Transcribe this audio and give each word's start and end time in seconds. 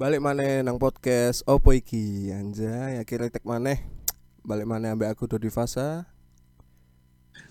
Balik 0.00 0.24
maneh 0.24 0.64
nang 0.64 0.80
podcast 0.80 1.44
opo 1.44 1.76
iki 1.76 2.32
anjay 2.32 2.96
akhirnya 2.96 3.36
tek 3.36 3.44
maneh 3.44 3.84
balik 4.40 4.64
maneh 4.64 4.88
ambek 4.96 5.12
aku 5.12 5.28
Dodi 5.28 5.52
Fasa 5.52 6.08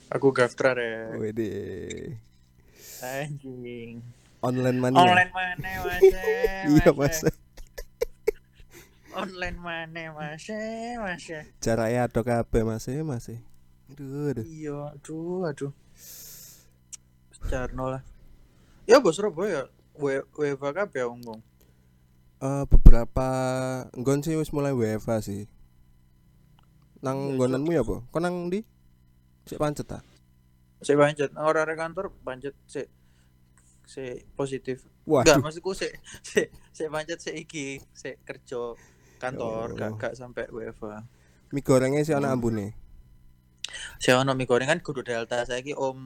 Aku 0.10 0.34
Gaftra 0.34 0.74
ya. 0.74 1.14
Wede 1.22 1.54
Anjing. 3.06 4.02
online 4.42 4.82
mania 4.82 4.98
Online 4.98 5.30
mana 5.30 5.70
mas? 5.86 6.02
Iya 6.74 6.90
mas 6.98 7.18
Online 9.14 9.58
mana 9.62 10.04
mas? 10.18 10.50
Mas. 10.98 11.26
Caranya 11.62 12.10
adok 12.10 12.34
kabeh 12.34 12.66
mas 12.66 12.90
eh 12.90 13.06
mas 13.06 13.30
eh. 13.30 13.46
Aduh 13.94 14.34
aduh 14.34 14.46
Iya, 14.50 14.78
aduh, 14.98 15.46
aduh. 15.46 15.72
Carno 17.46 17.94
lah. 17.94 18.02
Ya 18.90 18.98
bos 18.98 19.22
Surabaya. 19.22 19.70
W 20.02 20.26
WFA 20.34 20.74
kabeh 20.74 21.06
ngomong. 21.06 21.46
Eh, 22.40 22.64
beberapa 22.72 23.28
nggon 24.00 24.24
sih 24.24 24.40
wis 24.40 24.56
mulai 24.56 24.72
WFA 24.72 25.20
sih 25.20 25.44
Nang 27.04 27.16
Iya, 27.20 27.32
nggonanmu 27.36 27.72
ya 27.76 27.84
apa? 27.84 28.00
Kok 28.12 28.20
nang 28.20 28.48
ndi? 28.48 28.64
Sik 29.48 29.60
pancet 29.60 29.88
ta? 29.88 30.00
Sik 30.80 30.96
pancet, 30.96 31.32
ora 31.36 31.64
kantor 31.64 32.12
pancet 32.24 32.56
sik 32.68 32.88
sik 33.88 34.28
positif. 34.36 34.84
Waduh 35.08 35.40
Enggak, 35.40 35.44
maksudku 35.48 35.72
sik 35.76 35.96
sik 36.24 36.52
sik 36.76 36.88
pancet 36.92 37.20
sik 37.20 37.36
iki, 37.36 37.80
sik 37.96 38.20
kerja 38.24 38.76
kantor, 39.20 39.76
Ya 39.76 39.92
gak 39.92 39.92
gak 40.00 40.14
sampai 40.16 40.48
WFA. 40.52 41.04
mie 41.52 41.64
gorengnya 41.66 42.04
sih 42.04 42.14
Hmm. 42.16 42.24
ana 42.24 42.36
ambune 42.36 42.76
Saya 44.00 44.20
ono 44.24 44.32
mie 44.36 44.48
goreng 44.48 44.68
kan 44.68 44.80
kudu 44.84 45.04
delta 45.04 45.44
saiki 45.44 45.72
Om 45.76 46.00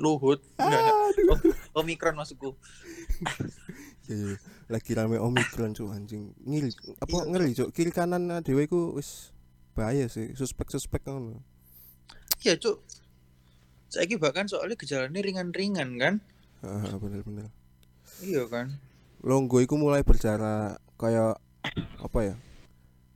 Luhut. 0.00 0.40
Enggak, 0.60 0.80
enggak. 0.88 1.12
Om, 1.32 1.40
Omikron 1.84 2.16
maksudku. 2.16 2.52
Iya, 4.04 4.16
iya. 4.30 4.36
lagi 4.66 4.92
rame 4.92 5.16
omikron 5.16 5.72
cuk 5.72 5.88
anjing 5.90 6.36
ngiri 6.40 6.68
apa 6.98 7.14
Iya. 7.14 7.24
ngeri 7.26 7.50
cuk 7.54 7.68
kiri 7.72 7.88
kanan 7.88 8.28
dhewe 8.40 8.64
iku 8.64 8.92
wis 8.92 9.32
bahaya 9.72 10.06
sih 10.06 10.32
suspek-suspek 10.32 11.04
ngono 11.04 11.40
Iya, 12.40 12.60
Cuk. 12.60 12.76
Saiki 13.88 14.20
bahkan 14.20 14.44
soalnya 14.44 14.76
gejalanya 14.76 15.16
ringan-ringan 15.16 15.96
kan? 15.96 16.14
Heeh, 16.60 16.92
bener-bener 16.94 17.48
Iya 18.20 18.44
kan? 18.44 18.76
Longgo 19.24 19.64
iku 19.64 19.80
mulai 19.80 20.04
berjarak 20.04 20.76
kayak 20.94 21.40
apa 21.96 22.18
ya? 22.20 22.34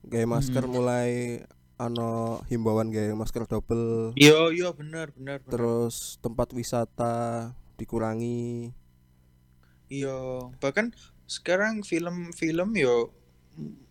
Gaya 0.03 0.25
masker 0.25 0.65
Hmm. 0.65 0.73
mulai 0.73 1.45
ano 1.77 2.41
himbauan 2.49 2.89
gaya 2.89 3.13
masker 3.13 3.45
double 3.45 4.17
Iya, 4.17 4.49
iya 4.51 4.73
bener, 4.73 5.13
bener. 5.13 5.45
terus 5.45 6.17
tempat 6.19 6.51
wisata 6.51 7.53
dikurangi 7.77 8.73
Iya, 9.89 10.17
bahkan 10.59 10.93
sekarang 11.25 11.81
film-film 11.83 12.71
yo 12.75 13.13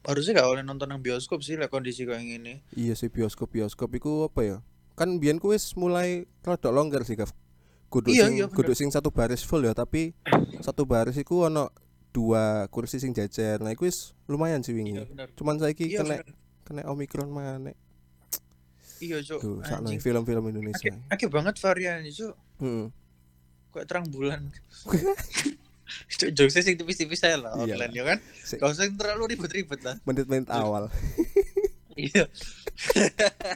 harusnya 0.02 0.40
gak 0.40 0.48
boleh 0.48 0.64
nonton 0.64 0.88
nang 0.88 1.04
bioskop 1.04 1.44
sih 1.44 1.54
lah 1.54 1.68
kondisi 1.68 2.08
kayak 2.08 2.24
gini. 2.24 2.64
iya 2.72 2.96
sih 2.96 3.12
bioskop 3.12 3.52
bioskop 3.52 3.92
iku 3.92 4.26
apa 4.26 4.42
ya 4.42 4.58
kan 4.96 5.20
biyen 5.20 5.38
ku 5.38 5.52
wis 5.52 5.76
mulai 5.76 6.24
rada 6.42 6.72
longgar 6.72 7.04
sih 7.04 7.14
Gaf 7.14 7.36
kudu 7.88 8.10
Iya, 8.10 8.26
sing 8.26 8.34
iya, 8.38 8.48
kudu 8.48 8.72
sing 8.72 8.88
satu 8.90 9.12
baris 9.12 9.44
full 9.44 9.62
ya 9.62 9.76
tapi 9.76 10.16
satu 10.66 10.88
baris 10.88 11.20
iku 11.20 11.46
ono 11.46 11.68
dua 12.10 12.66
kursi 12.72 12.98
sing 12.98 13.12
jajar 13.12 13.60
nah 13.60 13.70
iku 13.70 13.86
wis 13.86 14.16
lumayan 14.26 14.64
sih 14.64 14.72
wingi 14.72 14.96
Iya 14.96 15.06
bener. 15.06 15.28
cuman 15.36 15.56
saiki 15.60 15.92
Iya, 15.92 16.00
kena 16.02 16.16
bener. 16.18 16.28
kena 16.64 16.82
omikron 16.88 17.28
mana 17.28 17.76
Iya, 18.98 19.22
Cuk. 19.22 19.40
tuh 19.40 19.56
sakno 19.62 19.92
film-film 19.94 20.42
Indonesia 20.48 20.90
Akeh 21.06 21.28
akeh 21.28 21.30
banget 21.30 21.60
varian 21.60 22.02
Cuk. 22.08 22.34
Heeh. 22.58 22.86
Kayak 23.70 23.86
terang 23.86 24.06
bulan. 24.10 24.42
Jokesnya 26.38 26.64
sing 26.64 26.76
tipis-tipis 26.76 27.20
saya 27.20 27.38
lah 27.38 27.54
Iya 27.56 27.76
online 27.76 27.94
ya 27.94 28.04
kan. 28.06 28.18
Gak 28.58 28.68
usah 28.68 28.84
yang 28.86 28.96
terlalu 28.96 29.24
ribet-ribet 29.34 29.82
lah. 29.82 29.96
menit-menit 30.04 30.48
awal 30.48 30.88
Iya. 31.98 32.30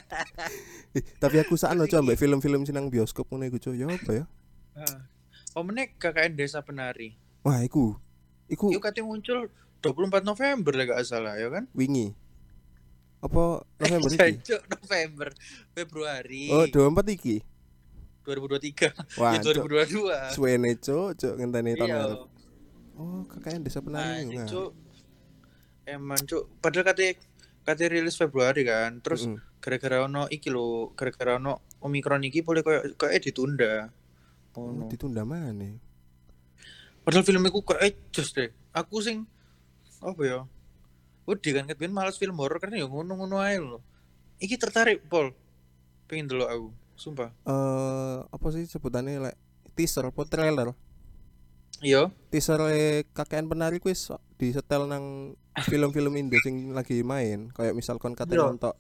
Tapi 1.22 1.36
aku 1.38 1.54
sakno 1.56 1.86
coba 1.86 2.02
ambek 2.02 2.18
film-film 2.18 2.66
sinang 2.66 2.90
bioskop 2.90 3.30
ngono 3.30 3.46
iku 3.46 3.62
cuy 3.62 3.78
ya 3.78 3.86
apa 3.86 4.12
ya 4.12 4.26
menek 5.54 6.00
KKN 6.00 6.34
Desa 6.34 6.66
Penari. 6.66 7.14
wah 7.44 7.62
iku 7.62 7.94
iku 8.48 8.74
Yuk 8.74 8.82
katanya 8.82 9.08
muncul 9.08 9.46
24 9.80 10.26
November 10.26 10.74
lah 10.74 10.86
gak 10.88 11.06
salah 11.06 11.38
ya 11.38 11.50
kan? 11.50 11.70
wingi 11.72 12.18
apa 13.22 13.62
November 13.78 14.10
iki 14.10 14.42
November, 14.74 15.28
Februari 15.72 16.50
oh 16.50 16.66
24 16.66 17.14
iki 17.14 17.38
2023. 18.26 19.22
wah 19.22 19.38
ya 19.38 19.42
cuk 19.42 19.54
2022. 19.70 20.34
suwene 20.34 20.72
cuk 20.78 21.10
cuk 21.14 21.34
ngenteni 21.38 21.78
tahun 21.78 21.86
Iya. 21.86 21.98
ngarep 22.00 22.22
oh 22.98 23.24
kakaknya 23.28 23.68
desa 23.70 23.80
penari 23.80 24.36
nah. 24.36 24.48
Cuk. 24.48 24.72
Emang 25.88 26.22
cuk, 26.24 26.46
padahal 26.62 26.94
katanya 26.94 27.14
katanya 27.66 27.90
rilis 27.98 28.16
Februari 28.16 28.62
kan. 28.64 29.02
Terus 29.02 29.28
Mm-mm. 29.28 29.42
gara-gara 29.62 30.06
ono 30.06 30.30
iki 30.30 30.50
lho, 30.50 30.94
gara-gara 30.94 31.38
ono 31.42 31.62
Omikron 31.82 32.22
iki 32.26 32.46
boleh 32.46 32.62
kayak 32.62 32.96
kayak 32.98 33.22
ditunda. 33.26 33.90
oh, 34.54 34.70
Ono. 34.70 34.86
ditunda 34.92 35.26
mana 35.26 35.50
Padahal 37.02 37.26
film 37.26 37.42
iku 37.50 37.66
kayak 37.66 37.98
jos 38.14 38.30
deh. 38.38 38.54
Aku 38.78 39.02
sing 39.02 39.26
apa 40.06 40.22
ya? 40.22 40.40
Udah 41.26 41.52
kan 41.58 41.66
ketemu 41.66 41.94
males 41.94 42.22
film 42.22 42.38
horor 42.38 42.62
karena 42.62 42.82
ya 42.82 42.88
ngono-ngono 42.90 43.42
ae 43.42 43.58
lho. 43.58 43.82
Iki 44.38 44.58
tertarik, 44.62 45.02
Pol. 45.10 45.34
Pengen 46.06 46.30
dulu 46.30 46.46
aku, 46.46 46.68
sumpah. 46.98 47.30
eh 47.48 48.18
apa 48.26 48.48
sih 48.54 48.68
sebutannya 48.70 49.32
like 49.32 49.40
teaser 49.74 50.06
apa 50.06 50.22
trailer 50.30 50.76
Iya. 51.82 52.14
teaser 52.30 52.62
KKN 53.10 53.46
penari 53.48 53.78
kuis 53.78 54.08
disetel 54.38 54.86
nang 54.86 55.34
film-film 55.64 56.14
Indo 56.16 56.38
sing 56.40 56.72
lagi 56.72 57.02
main 57.02 57.50
kayak 57.52 57.74
misalkan 57.74 58.14
kata 58.14 58.32
Iya. 58.32 58.48
nonton 58.48 58.74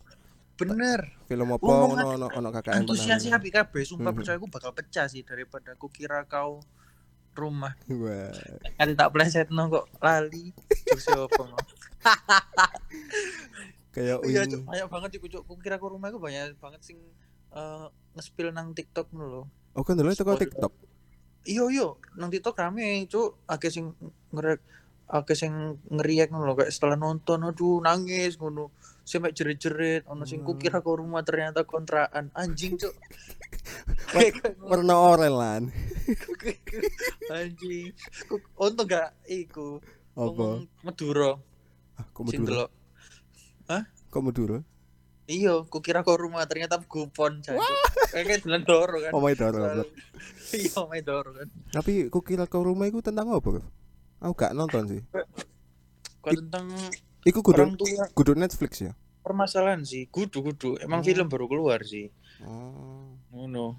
Bener. 0.53 1.17
film 1.25 1.49
apa 1.49 1.65
Ngomongan 1.65 1.97
ono 1.97 2.09
ono 2.15 2.27
ono 2.31 2.49
KKN 2.51 2.85
Antusias 2.85 3.19
penari 3.19 3.33
api 3.33 3.49
kabeh, 3.49 3.81
sumpah 3.81 4.05
Mhm. 4.07 4.15
percaya 4.15 4.37
aku 4.37 4.47
bakal 4.47 4.71
pecah 4.71 5.05
sih 5.05 5.21
daripada 5.21 5.73
aku 5.73 5.89
kira 5.89 6.21
kau 6.23 6.61
rumah. 7.33 7.73
wah 7.89 8.29
Kan 8.77 8.93
tak 8.93 9.09
pleset 9.09 9.49
kok 9.65 9.89
lali. 9.97 10.53
Terus 10.85 11.05
apa 11.09 11.41
mau? 11.41 11.57
kayak 13.91 14.17
Iya, 14.23 14.41
banyak 14.61 14.87
banget 14.87 15.09
iku, 15.17 15.25
Cuk. 15.27 15.41
Aku 15.43 15.55
kira 15.57 15.75
aku 15.75 15.89
rumah 15.89 16.07
aku 16.07 16.19
banyak 16.19 16.53
banget 16.55 16.81
sing 16.81 16.97
eh 17.51 17.85
nge-spill 18.13 18.51
nang 18.51 18.71
TikTok 18.71 19.09
ngono 19.09 19.25
lho. 19.27 19.43
oh 19.71 19.83
kan 19.83 19.95
dulu 19.95 20.11
itu. 20.37 20.45
TikTok 20.45 20.71
Iya, 21.41 21.63
iya, 21.69 21.87
nang 22.15 22.29
TikTok 22.29 22.53
rame, 22.53 23.09
Cuk. 23.09 23.41
Akeh 23.49 23.73
sing 23.73 23.97
ngerek 24.29 24.61
akeh 25.11 25.35
sing 25.35 25.51
ngeriak 25.89 26.31
ngono 26.31 26.55
kayak 26.55 26.71
setelah 26.71 26.95
nonton 26.95 27.41
aduh 27.43 27.81
nangis 27.81 28.37
ngono. 28.37 28.69
Sampai 29.01 29.33
jerit-jerit, 29.33 30.05
ono 30.05 30.23
sing 30.23 30.45
Hmm. 30.45 30.47
kukira 30.47 30.79
ke 30.79 30.91
rumah 30.93 31.25
ternyata 31.25 31.65
kontrakan. 31.65 32.29
Anjing, 32.31 32.77
Cuk. 32.77 32.93
warna 34.69 34.95
oranye 34.95 35.31
lan 35.31 35.63
Anjing. 37.33 37.89
Untung 38.55 38.87
gak 38.87 39.15
iku. 39.25 39.79
apa 40.11 40.67
Madura 40.83 41.39
ah, 41.95 42.05
kok 42.11 42.27
Madura 42.27 42.67
delok. 42.67 42.69
kok 44.11 44.21
Madura 44.21 44.57
Iya, 45.31 45.63
kukira 45.63 46.03
ke 46.03 46.11
rumah 46.11 46.43
ternyata 46.43 46.75
Gupon 46.83 47.39
jancuk. 47.39 47.63
Kayak 48.11 48.43
dolan 48.43 48.67
doro 48.67 48.97
kan. 48.99 49.11
oh 49.15 49.21
my 49.23 49.31
doro. 49.31 49.87
Iya, 50.51 50.83
main 50.83 51.03
doro 51.03 51.31
kan. 51.31 51.47
tapi 51.71 52.11
kok 52.11 52.23
kira 52.27 52.43
kau 52.43 52.59
rumah 52.59 52.83
itu 52.83 52.99
tentang 52.99 53.31
apa 53.31 53.63
aku 54.19 54.33
gak 54.35 54.51
nonton 54.51 54.83
sih 54.91 55.01
Kok 56.21 56.31
tentang 56.35 56.67
Iku 57.23 57.39
kudu 57.39 57.61
orang 57.63 57.77
tua 57.79 58.03
kudu 58.11 58.33
Netflix 58.35 58.81
ya 58.81 58.91
permasalahan 59.21 59.85
sih. 59.85 60.09
Kudu 60.09 60.41
kudu. 60.41 60.81
Emang 60.81 60.99
Oh. 61.01 61.05
film 61.05 61.29
baru 61.29 61.45
keluar 61.45 61.85
sih. 61.85 62.09
oh 62.41 63.13
Ngono. 63.29 63.77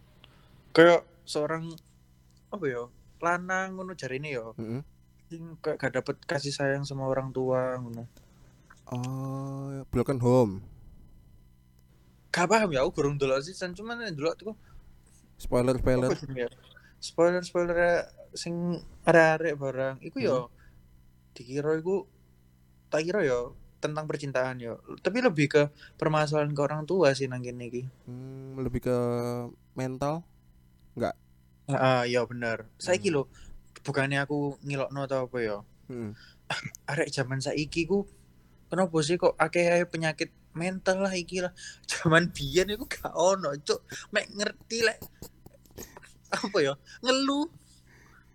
Kayak 0.71 1.03
seorang 1.27 1.67
apa 2.55 2.65
ya? 2.71 2.87
Lanang 3.19 3.75
ngono 3.75 3.93
jarine 3.99 4.31
ya. 4.31 4.47
Heeh. 4.55 4.81
Sing 5.27 5.59
kayak 5.59 5.83
gak 5.83 5.93
dapet 5.99 6.17
kasih 6.25 6.55
sayang 6.55 6.87
sama 6.87 7.11
orang 7.11 7.35
tua 7.35 7.75
ngono. 7.83 8.07
Oh, 8.95 9.83
Broken 9.91 10.23
Home. 10.23 10.63
Gak 12.33 12.49
paham 12.49 12.73
ya, 12.73 12.81
aku 12.83 12.91
kurang 12.97 13.21
dulu 13.21 13.37
sih, 13.45 13.53
cuman 13.53 14.09
dulu 14.17 14.33
tuh 14.35 14.57
Spoiler 15.37 15.75
spoiler. 15.77 16.09
jenenge 16.17 16.47
ya? 16.47 16.51
spoiler 17.03 17.43
spoiler 17.43 18.07
sing 18.33 18.79
arek-arek 19.03 19.59
barang 19.59 19.97
iku 20.07 20.23
yo 20.23 20.39
dikira 21.35 21.75
iku 21.75 22.07
tak 22.89 23.03
kira 23.03 23.27
yo 23.27 23.59
tentang 23.83 24.07
percintaan 24.07 24.63
yo 24.63 24.79
tapi 25.03 25.19
lebih 25.19 25.51
ke 25.51 25.63
permasalahan 25.99 26.55
ke 26.55 26.63
orang 26.63 26.87
tua 26.87 27.11
sih 27.11 27.27
nang 27.27 27.43
kene 27.43 27.67
iki 27.67 27.83
Hmm, 28.07 28.55
lebih 28.63 28.87
ke 28.87 28.97
mental. 29.75 30.23
ah 31.73 32.05
iya 32.07 32.23
bener 32.23 32.71
saiki 32.79 33.11
Hmm. 33.11 33.17
lho 33.19 33.23
bukannya 33.83 34.23
aku 34.23 34.61
ngilokno 34.63 35.09
atau 35.09 35.27
apa 35.27 35.39
yo 35.43 35.59
Heeh. 35.91 36.15
arek 36.87 37.09
zaman 37.11 37.43
saiki 37.43 37.83
ku 37.89 38.07
kenapa 38.71 38.95
sih 39.03 39.19
kok 39.19 39.35
akeh 39.41 39.83
penyakit 39.91 40.31
mental 40.55 41.05
lah 41.05 41.15
iki 41.15 41.41
lah. 41.45 41.53
Zaman 41.91 42.33
biyen 42.33 42.73
iku 42.73 42.85
gak 42.89 43.13
ono 43.13 43.53
cuk. 43.59 43.85
Mek 44.13 44.27
ngerti 44.33 44.79
lek 44.85 44.99
apa 46.33 46.59
ya 46.65 46.75
ngeluh. 47.05 47.49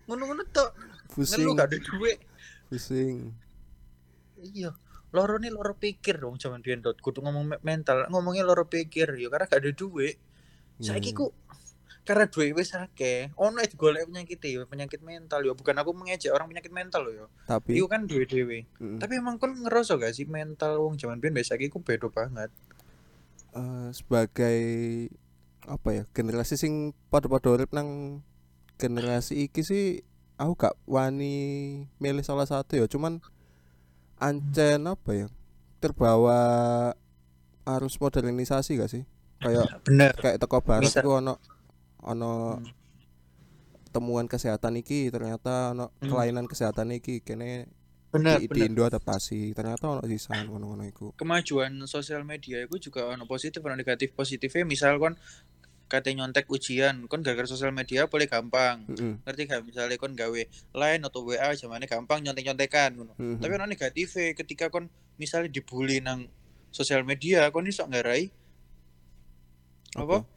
Ngono-ngono 0.06 0.42
tok. 0.48 0.70
Pusing. 1.12 1.42
ngeluh 1.42 1.52
gak 1.58 1.68
ada 1.74 1.78
duit. 1.78 2.18
Pusing. 2.68 3.32
iya 4.38 4.70
loro 5.10 5.34
nih 5.42 5.50
loro 5.50 5.74
pikir 5.74 6.22
dong 6.22 6.38
zaman 6.38 6.62
biyen 6.62 6.78
dot. 6.78 7.00
Kudu 7.02 7.24
ngomong 7.24 7.44
me- 7.56 7.62
mental. 7.64 8.06
Ngomongnya 8.06 8.46
loro 8.46 8.70
pikir 8.70 9.10
ya 9.18 9.28
karena 9.32 9.50
gak 9.50 9.60
ada 9.64 9.72
duit. 9.74 10.16
Saiki 10.78 11.10
Hmm. 11.10 11.34
Karena 12.08 12.24
duit 12.24 12.56
wis 12.56 12.72
akeh. 12.72 13.36
Ono 13.36 13.60
itu 13.60 13.76
golek 13.76 14.08
penyakit 14.08 14.40
ya 14.40 14.64
penyakit 14.64 15.04
mental 15.04 15.44
ya 15.44 15.52
bukan 15.52 15.76
aku 15.76 15.92
mengejek 15.92 16.32
orang 16.32 16.48
penyakit 16.48 16.72
mental 16.72 17.04
loh 17.04 17.12
ya 17.12 17.26
tapi 17.44 17.76
itu 17.76 17.84
kan 17.84 18.08
duit 18.08 18.32
dewe 18.32 18.64
mm, 18.80 18.96
tapi 18.96 19.20
emang 19.20 19.36
kon 19.36 19.52
ngerasa 19.52 20.00
gak 20.00 20.16
sih 20.16 20.24
mental 20.24 20.80
wong 20.80 20.96
zaman 20.96 21.20
biyen? 21.20 21.36
Wis 21.36 21.52
saiki 21.52 21.68
ku 21.68 21.84
beda 21.84 22.08
banget. 22.08 22.48
Eh, 23.52 23.88
sebagai 23.92 24.60
apa 25.68 25.88
ya 25.92 26.04
generasi 26.16 26.56
sing 26.56 26.96
pada-pada 27.12 27.52
urip 27.52 27.76
nang 27.76 28.24
generasi 28.80 29.44
iki 29.44 29.60
sih 29.60 30.00
aku 30.40 30.56
gak 30.56 30.74
wani 30.88 31.36
milih 32.00 32.24
salah 32.24 32.48
satu 32.48 32.80
ya 32.80 32.88
cuman 32.88 33.20
ancen 34.16 34.80
apa 34.88 35.10
ya 35.12 35.28
terbawa 35.76 36.40
arus 37.68 38.00
modernisasi 38.00 38.80
gak 38.80 38.88
sih? 38.88 39.04
Kayak 39.44 39.84
bener. 39.84 40.16
kayak 40.16 40.40
teko 40.40 40.64
barat 40.64 40.88
iku 40.88 41.20
ono 41.20 41.57
ono 42.02 42.58
Hmm. 42.58 42.66
temuan 43.88 44.28
kesehatan 44.28 44.76
iki 44.76 45.08
ternyata 45.08 45.72
ono 45.72 45.90
Hmm. 45.98 46.12
kelainan 46.12 46.46
kesehatan 46.46 46.92
iki 46.92 47.24
kene 47.24 47.66
bener 48.08 48.40
di, 48.40 48.46
di 48.46 48.48
bener. 48.48 48.66
Indo 48.72 48.82
adaptasi. 48.84 49.52
Ternyata 49.52 49.84
ono 49.90 50.02
sisan 50.04 50.46
ngono-ngono 50.46 50.84
iku. 50.84 51.12
Kemajuan 51.16 51.76
sosial 51.84 52.24
media 52.24 52.60
itu 52.60 52.88
juga 52.88 53.08
ono 53.08 53.24
positif 53.24 53.60
ono 53.60 53.74
negatif 53.74 54.12
positifnya. 54.12 54.64
Misal 54.64 54.96
kon 54.96 55.16
kate 55.88 56.12
nyontek 56.12 56.44
ujian 56.48 57.08
kon 57.08 57.24
gara-gara 57.24 57.48
sosial 57.48 57.72
media 57.72 58.04
boleh 58.06 58.28
gampang. 58.28 58.84
Heeh. 58.88 59.24
ngerti 59.24 59.42
gak? 59.44 59.64
Misalnya 59.64 59.96
kon 59.96 60.12
gawe 60.12 60.40
line 60.74 61.02
atau 61.02 61.20
WA 61.24 61.52
zamannya 61.52 61.88
gampang 61.88 62.20
nyontek-nyontekan 62.20 62.92
ngono. 62.92 63.12
Heeh. 63.16 63.40
tapi 63.40 63.52
ono 63.56 63.64
negatifnya 63.64 64.36
ketika 64.36 64.68
kon 64.68 64.88
misalnya 65.16 65.48
dibully 65.48 66.00
nang 66.00 66.28
sosial 66.68 67.04
media 67.04 67.48
kon 67.48 67.64
iso 67.64 67.84
ngarai 67.84 68.28
apa 69.96 70.28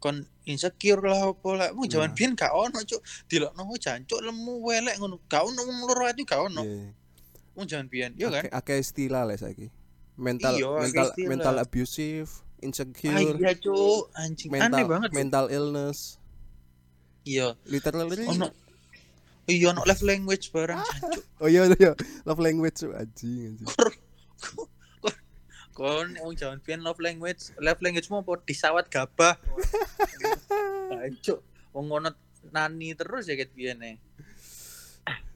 kon 0.00 0.16
insecure 0.42 1.04
lah 1.04 1.30
apa 1.30 1.50
lah. 1.54 1.68
Mau 1.70 1.84
Nah. 1.84 1.92
zaman 1.92 2.10
biyen 2.10 2.32
gak 2.32 2.50
ono 2.50 2.80
cuk. 2.80 2.98
Dilokno 3.28 3.62
jancuk 3.76 4.18
lemu 4.18 4.54
welek 4.58 4.96
ngono. 4.96 5.20
Gak 5.28 5.44
ono 5.44 5.60
wong 5.60 5.78
loro 5.84 6.04
ati 6.04 6.24
gak 6.24 6.40
ono. 6.42 6.64
Iya. 6.64 6.88
wong 7.50 7.66
zaman 7.66 7.86
biyen 7.86 8.16
iya 8.16 8.28
kan? 8.32 8.48
Akeh- 8.56 8.80
istilah 8.80 9.22
lah 9.22 9.36
saiki. 9.36 9.68
Mental 10.16 10.56
Iya, 10.56 10.70
mental 10.80 11.06
istilah. 11.12 11.28
mental 11.28 11.54
abusive 11.58 12.30
ah 12.30 12.64
insecure 12.64 13.36
iya 13.36 13.52
cuk. 13.54 14.02
Anjing 14.14 14.48
mental 14.48 14.72
aneh 14.72 14.84
banget 14.84 15.10
mental 15.12 15.44
illness. 15.48 16.16
Iya. 17.22 17.52
Literally. 17.68 18.24
Ono. 18.26 18.48
Iya 19.44 19.72
ono 19.72 19.80
love 19.82 20.00
language 20.00 20.48
barang 20.50 20.78
jancuk. 20.80 21.24
Oh 21.38 21.48
iya 21.48 21.68
iya. 21.74 21.92
Love 22.24 22.40
language 22.40 22.80
anjing 22.86 23.60
anjing 23.60 23.68
kon 25.80 26.12
wong 26.20 26.36
jaman 26.36 26.60
biyen 26.60 26.84
love 26.84 27.00
language 27.00 27.56
love 27.56 27.80
language 27.80 28.12
mau 28.12 28.20
apa? 28.20 28.36
Disawat 28.44 28.92
gabah. 28.92 29.40
Jancuk 30.92 31.40
wong 31.72 31.88
ngono 31.88 32.12
nani 32.52 32.92
terus 32.92 33.24
ya 33.24 33.40
ket 33.40 33.48
biyen 33.56 33.80
e. 33.80 33.92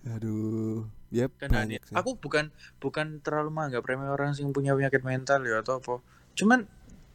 aduh. 0.04 0.84
Ya 1.08 1.32
kan 1.32 1.48
banyak 1.48 1.80
aneh. 1.80 1.88
sih. 1.88 1.96
Aku 1.96 2.20
bukan 2.20 2.52
bukan 2.76 3.24
terlalu 3.24 3.56
menganggap 3.56 3.88
remeh 3.88 4.12
orang 4.12 4.36
sing 4.36 4.52
punya 4.52 4.76
penyakit 4.76 5.00
mental 5.00 5.40
ya 5.48 5.64
atau 5.64 5.80
apa. 5.80 6.04
Cuman 6.36 6.68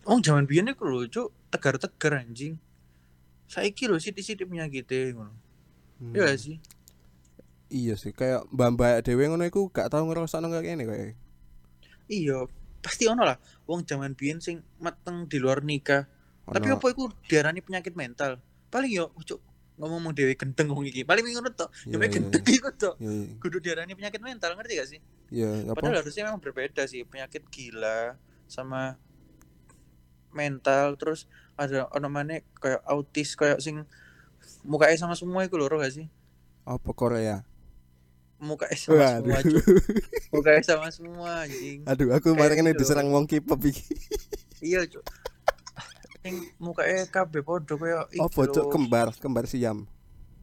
wong 0.10 0.26
jaman 0.26 0.50
biyen 0.50 0.74
iku 0.74 0.90
lho 0.90 1.06
cuk. 1.06 1.30
Tegar-tegar 1.54 2.26
anjing. 2.26 2.58
Saiki 3.46 3.86
lho 3.86 4.02
sithik-sithik 4.02 4.50
penyakite 4.50 5.14
ngono. 5.14 5.38
Hmm. 6.02 6.18
iya 6.18 6.34
sih. 6.34 6.58
Iya 7.70 7.94
sih 7.94 8.10
kayak 8.10 8.50
mbak-mbak 8.50 9.06
dewe 9.06 9.30
ngono 9.30 9.46
iku 9.46 9.70
gak 9.70 9.94
tau 9.94 10.02
ngerasakno 10.10 10.50
kayak 10.50 10.66
gini 10.66 10.84
kayak 10.90 11.14
iya 12.10 12.50
pasti 12.80 13.06
ono 13.06 13.24
lah. 13.24 13.38
Wong 13.68 13.84
jaman 13.86 14.16
biyen 14.16 14.40
sing 14.40 14.64
mateng 14.80 15.28
di 15.28 15.38
luar 15.38 15.62
nikah. 15.62 16.08
Tapi 16.50 16.68
Ono- 16.72 16.82
apa 16.82 16.86
iku 16.90 17.12
diarani 17.30 17.62
penyakit 17.62 17.94
mental? 17.94 18.42
Paling 18.74 18.92
yo 18.92 19.14
cuk 19.14 19.40
ngomong 19.80 20.12
dewe 20.12 20.36
gendeng 20.36 20.72
wong 20.76 20.86
iki. 20.88 21.08
Paling 21.08 21.24
ngono 21.24 21.52
tok. 21.56 21.72
Ya 21.88 21.96
iya, 21.96 22.08
gendeng 22.12 22.44
iku 22.44 22.70
tok. 22.76 22.96
Iya. 23.00 23.40
kudu 23.40 23.58
diarani 23.64 23.94
penyakit 23.96 24.20
mental 24.20 24.56
ngerti 24.60 24.74
gak 24.76 24.90
sih? 24.90 25.00
Iya 25.32 25.72
apa? 25.72 25.80
Padahal 25.80 26.04
harusnya 26.04 26.24
memang 26.28 26.42
berbeda 26.44 26.84
sih. 26.90 27.08
Penyakit 27.08 27.48
gila 27.48 28.20
sama 28.50 29.00
mental. 30.36 31.00
Terus 31.00 31.26
ada 31.56 31.88
ono 31.96 32.08
maneh 32.12 32.44
kayak 32.60 32.84
autis 32.88 33.36
kayak 33.40 33.60
sing 33.64 33.84
mukanya 34.64 34.98
sama 35.00 35.16
semua 35.16 35.44
iku 35.48 35.56
lho 35.56 35.72
ro 35.72 35.80
gak 35.80 35.96
sih? 35.96 36.08
Apa 36.68 36.92
Korea 36.94 37.49
mukanya 38.40 38.76
sama 38.80 38.96
Waduh. 38.96 39.20
semua 39.20 39.40
cuk. 39.44 39.66
Mukanya 40.34 40.62
sama 40.64 40.88
semua 40.90 41.30
anjing. 41.44 41.80
Aduh 41.84 42.08
aku 42.16 42.32
kemarin 42.32 42.64
ini 42.64 42.72
gitu. 42.72 42.80
diserang 42.88 43.12
wong 43.12 43.28
K-pop 43.28 43.60
iki. 43.68 43.84
Iya 44.64 44.88
cuk. 44.88 45.04
Sing 46.24 46.36
mukanya 46.60 47.04
kabeh 47.12 47.44
podo 47.44 47.76
kayak 47.76 48.12
iki 48.16 48.24
apa 48.24 48.42
cuk? 48.48 48.66
Lho. 48.68 48.72
kembar 48.72 49.08
kembar 49.20 49.44
siam. 49.46 49.88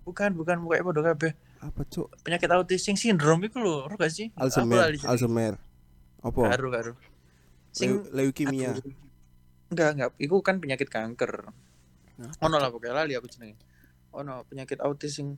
Bukan 0.05 0.37
bukan. 0.37 0.61
Mukanya 0.61 0.85
podo 0.85 1.01
kabeh. 1.01 1.33
Apa 1.65 1.83
cuk? 1.89 2.13
Penyakit 2.21 2.49
autis 2.53 2.85
sing 2.85 3.01
sindrom 3.01 3.41
iku 3.45 3.65
lho 3.65 3.89
ro 3.89 3.95
gak 3.97 4.13
sih? 4.13 4.29
Alzheimer. 4.37 4.93
Alzheimer. 5.09 5.57
Apa? 6.21 6.53
Karo 6.53 6.69
karo 6.69 6.93
sing 7.73 8.09
Leu- 8.13 8.33
leukemia. 8.33 8.73
Aduh. 8.77 8.93
enggak 9.73 9.91
enggak. 9.97 10.11
Iku 10.21 10.41
kan 10.45 10.61
penyakit 10.61 10.89
kanker. 10.89 11.49
Ono 12.41 12.57
lah 12.57 12.69
pokoknya 12.73 13.05
lali 13.05 13.13
aku 13.17 13.29
jenenge. 13.29 13.57
Ono 14.17 14.45
penyakit 14.49 14.81
autis 14.81 15.17
sing 15.21 15.37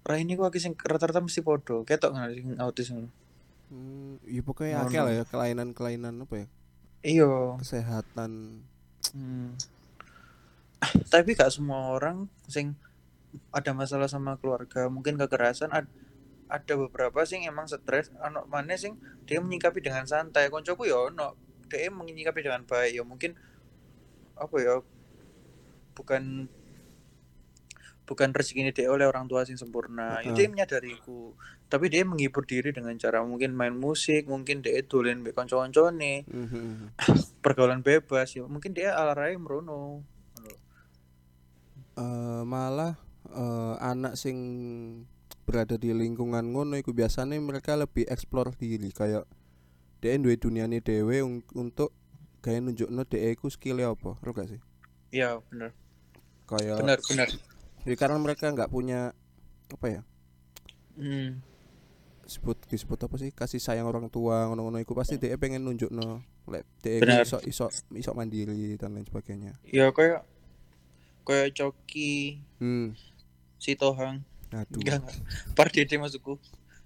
Rai 0.00 0.24
ini 0.24 0.34
kok 0.34 0.52
sing 0.56 0.72
rata-rata 0.76 1.20
mesti 1.20 1.40
podo 1.44 1.84
ketok 1.84 2.10
nggak 2.16 2.30
sing 2.36 2.46
autis 2.56 2.88
ngono. 2.90 3.08
Hmm, 3.70 4.18
ya 4.26 4.42
pokoknya 4.42 4.82
Ngono. 4.82 4.88
akeh 4.90 5.00
lah 5.04 5.12
ya 5.14 5.24
kelainan-kelainan 5.28 6.14
apa 6.26 6.34
ya? 6.42 6.46
Iya. 7.00 7.32
Kesehatan. 7.62 8.64
Hmm. 9.14 9.54
tapi 11.12 11.36
gak 11.36 11.52
semua 11.52 11.92
orang 11.92 12.24
sing 12.48 12.72
ada 13.52 13.76
masalah 13.76 14.08
sama 14.08 14.40
keluarga 14.40 14.88
mungkin 14.88 15.20
kekerasan 15.20 15.68
ad- 15.76 15.92
ada 16.48 16.74
beberapa 16.74 17.20
sing 17.28 17.44
emang 17.44 17.68
stres 17.68 18.08
ono 18.18 18.42
mana 18.48 18.74
sing 18.80 18.96
dia 19.28 19.38
menyikapi 19.38 19.78
dengan 19.84 20.08
santai. 20.08 20.48
Koncoku 20.50 20.88
ya 20.88 20.96
ono 21.12 21.36
dia 21.70 21.92
menyikapi 21.92 22.40
dengan 22.42 22.64
baik. 22.66 22.96
Ya 22.96 23.04
mungkin 23.06 23.36
apa 24.34 24.56
ya 24.58 24.80
bukan 25.94 26.48
bukan 28.10 28.34
rezeki 28.34 28.66
ini 28.66 28.72
dia 28.74 28.90
oleh 28.90 29.06
orang 29.06 29.30
tua 29.30 29.46
sing 29.46 29.54
sempurna. 29.54 30.18
Heeh. 30.18 30.34
dia 30.34 30.50
menyadariku. 30.50 31.38
Tapi 31.70 31.86
dia 31.86 32.02
menghibur 32.02 32.42
diri 32.42 32.74
dengan 32.74 32.98
cara 32.98 33.22
mungkin 33.22 33.54
main 33.54 33.70
musik 33.70 34.26
mungkin 34.26 34.66
dia 34.66 34.82
dolen 34.82 35.22
mbek 35.22 35.38
kanca-kancane. 35.38 36.26
Mhm. 36.26 36.98
pergaulan 37.46 37.86
bebas 37.86 38.34
ya. 38.34 38.42
Mungkin 38.44 38.74
dia 38.74 38.98
ala 38.98 39.14
rai 39.14 39.38
merono 39.38 40.02
Eh, 42.00 42.42
malah 42.48 42.96
eh, 43.30 43.74
anak 43.78 44.16
sing 44.16 44.36
berada 45.44 45.74
di 45.76 45.90
lingkungan 45.92 46.54
ngono 46.54 46.78
iku 46.78 46.94
biasanya 46.94 47.36
mereka 47.38 47.76
lebih 47.76 48.08
eksplor 48.08 48.54
diri. 48.56 48.88
Kayak 48.90 49.26
dia 50.00 50.16
duwe 50.16 50.40
duniane 50.40 50.80
dhewe 50.80 51.20
un- 51.20 51.44
untuk 51.52 51.92
kayak 52.40 52.64
nunjukno 52.64 53.04
dhek 53.04 53.36
iku 53.36 53.52
skill 53.52 53.84
apa, 53.84 54.16
ro 54.18 54.32
gak 54.32 54.48
sih? 54.48 54.60
iya 55.10 55.36
bener. 55.50 55.74
Kayak 56.48 56.80
bener 56.80 56.98
bener 57.04 57.28
ya 57.84 57.94
karena 57.94 58.16
mereka 58.16 58.48
nggak 58.48 58.68
punya 58.68 59.12
apa 59.70 59.86
ya? 59.88 60.00
hmm. 60.96 61.40
disebut 62.26 62.56
disebut 62.68 62.98
apa 63.00 63.14
sih 63.16 63.30
kasih 63.30 63.58
sayang 63.58 63.86
orang 63.86 64.06
tua 64.06 64.46
ngono-ngono 64.46 64.78
iku 64.78 64.94
pasti 64.94 65.18
dia 65.18 65.34
pengen 65.34 65.66
nunjukno 65.66 66.22
lek 66.46 66.62
dhek 66.80 67.02
Benar. 67.02 67.22
iku 67.22 67.42
iso 67.42 67.66
iso 67.66 67.66
iso 67.92 68.10
mandiri 68.12 68.74
dan 68.76 68.94
lain 68.94 69.02
sebagainya. 69.02 69.58
ya 69.66 69.90
kayak 69.90 70.22
kayak 71.22 71.50
coki 71.52 72.38
Hmm. 72.58 72.94
si 73.56 73.74
tohang 73.74 74.22
Aduh. 74.50 74.78
enggak 74.78 75.02
par 75.54 75.70
dede 75.70 75.96
maksudku 75.96 76.38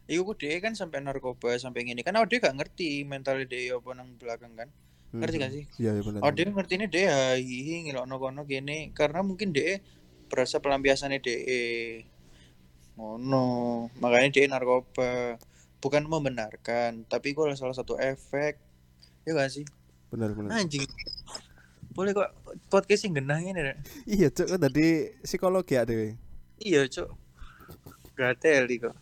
Iku 0.05 0.21
ku 0.21 0.33
dia 0.37 0.61
kan 0.61 0.77
sampai 0.77 1.01
narkoba 1.01 1.57
sampai 1.57 1.81
gini 1.83 2.05
kan 2.05 2.13
oh 2.17 2.29
dia 2.29 2.37
gak 2.37 2.53
ngerti 2.55 3.09
mental 3.09 3.41
dia 3.41 3.73
apa 3.73 3.89
nang 3.97 4.13
belakang 4.21 4.53
kan 4.53 4.69
ngerti 5.17 5.37
gak 5.41 5.49
Mhm. 5.49 5.57
sih 5.57 5.65
Iya, 5.81 5.91
iya 5.97 6.03
benar. 6.05 6.21
oh 6.21 6.29
dia 6.29 6.45
ngerti 6.45 6.73
ini 6.77 6.87
dia 6.89 7.13
hihi 7.35 7.89
ngilokno 7.89 8.21
kono 8.21 8.45
gini 8.45 8.93
karena 8.93 9.25
mungkin 9.25 9.57
dia 9.57 9.81
berasa 10.35 10.59
pelampiasannya 10.59 11.23
dia 11.23 11.39
ngono 12.99 13.87
makanya 14.03 14.35
dia 14.35 14.51
narkoba 14.51 15.39
bukan 15.79 16.03
membenarkan 16.11 17.07
tapi 17.07 17.31
adalah 17.35 17.55
salah 17.55 17.75
satu 17.79 17.95
efek 17.99 18.59
ya 19.23 19.39
gak 19.39 19.51
sih 19.55 19.67
Benar 20.11 20.35
benar. 20.35 20.59
anjing 20.59 20.87
boleh 21.95 22.11
kok 22.11 22.27
podcast 22.67 23.07
yang 23.07 23.23
genah 23.23 23.39
ini? 23.39 23.63
Iya, 24.03 24.27
kan 24.35 24.59
tadi 24.59 25.15
psikologi 25.23 25.79
ya 25.79 25.87
dhewe. 25.87 26.19
iya 26.59 26.83
cok 26.91 27.07
gatel 28.19 28.67
kok 28.67 28.95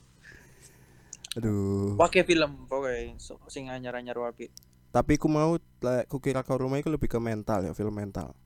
Aduh. 1.40 1.96
pakai 1.96 2.28
film 2.28 2.68
pokoknya 2.68 3.16
so, 3.16 3.40
sing 3.48 3.72
anyar 3.72 3.96
anyar 3.96 4.20
wapi 4.20 4.52
Tapi 4.92 5.16
ku 5.16 5.24
mau 5.24 5.56
ku 6.04 6.20
kira 6.20 6.44
ke 6.44 6.52
rumah 6.52 6.76
itu 6.76 6.92
lebih 6.92 7.08
ke 7.08 7.16
mental 7.16 7.64
ya, 7.64 7.72
film 7.72 7.96
mental. 7.96 8.36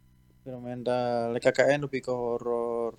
Film 0.46 0.62
mental 0.62 1.34
Lek 1.34 1.42
KKN 1.42 1.90
lebih 1.90 2.06
ke 2.06 2.14
horor 2.14 2.94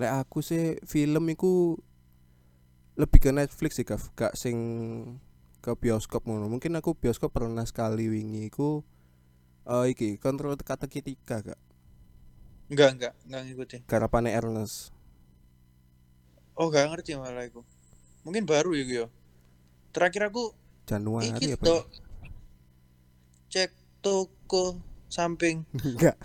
Lek 0.00 0.12
aku 0.24 0.40
sih 0.40 0.80
film 0.88 1.28
iku 1.28 1.76
lebih 2.96 3.20
ke 3.20 3.28
Netflix 3.28 3.76
sih, 3.76 3.84
Kaf. 3.84 4.08
Gak 4.16 4.40
sing 4.40 4.56
ke 5.60 5.72
bioskop 5.76 6.24
ngono. 6.24 6.48
Mungkin 6.48 6.72
aku 6.80 6.96
bioskop 6.96 7.28
pernah 7.28 7.64
sekali 7.68 8.08
wingi 8.08 8.48
iku 8.48 8.80
eh 9.66 9.92
iki 9.92 10.16
kontrol 10.16 10.56
teka-teki 10.56 11.04
tiga 11.04 11.44
gak 11.44 11.60
Enggak, 12.72 12.90
enggak, 12.98 13.14
enggak 13.28 13.40
ngikutin. 13.46 13.80
garapane 13.86 14.30
Ernest. 14.32 14.90
Oh, 16.56 16.72
enggak 16.72 16.88
ngerti 16.90 17.14
malah 17.20 17.46
aku. 17.46 17.62
Mungkin 18.24 18.42
baru 18.48 18.74
ya, 18.74 19.04
yo. 19.04 19.06
Terakhir 19.94 20.32
aku 20.32 20.50
Januari 20.86 21.30
apa? 21.30 21.62
tok 21.62 21.84
cek 23.50 23.70
toko 24.02 24.78
samping 25.16 25.64
Enggak, 25.72 26.20